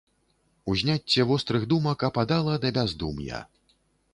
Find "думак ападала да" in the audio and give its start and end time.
1.73-2.73